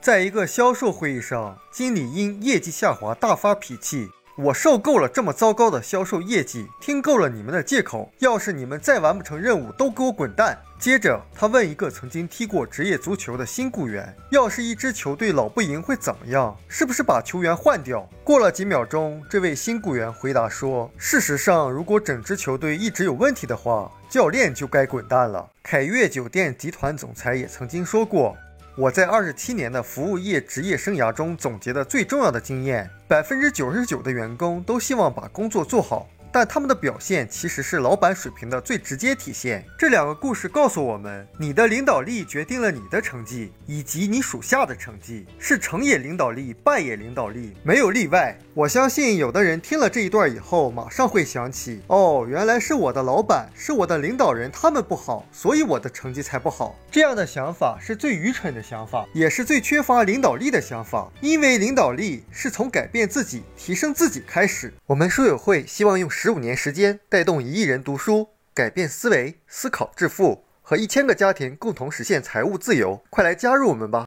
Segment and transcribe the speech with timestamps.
[0.00, 4.08] 在一个销售会议上，经理因业绩下滑大发脾气。
[4.34, 8.10] 我受够了这么糟糕的销售业绩，听够了你们的借口。
[8.20, 10.58] 要是你们再完不成任务，都给我滚蛋！
[10.78, 16.56] 接着，他问一个曾经踢过职业足球的新雇员：“要是一支球队老不赢会怎么样？
[16.66, 28.34] 是不是把球员换掉？”过了几秒钟，这位新雇员回答说：“事实上，如果整支球队一直有问题的话，教练就该滚蛋了。”凯悦酒店集团总裁也曾经说过。
[28.80, 36.08] 我在二十七年的服务业职业生涯中总结的最重要的经验：百分之九十九的员工都希望把工作做好。
[36.32, 39.64] 但他们的表现其实是老板水平的最直接体现。
[39.78, 48.38] 这两个故事告诉我们，你的领导力决定了你的成绩，以及你属下的成绩，是成也领导力，败也领导力，没有例外。
[48.54, 56.78] 我相信有的人听了这一段以后，马上会想起，哦，原来是我的老板，是我的领导人，他们不好，所以我的成绩才不好。
[56.92, 61.10] 这样的想法是最愚蠢的想法，也是最缺乏领导力的想法。
[61.20, 64.72] 因为领导力是从改变自己、提升自己开始。
[64.86, 66.10] 我们书友会希望用。
[66.22, 73.02] 十五年时间，带动一亿人读书，改变思维，思考致富，和一千个家庭共同实现财务自由。
[73.08, 73.98] 快来加入我们吧！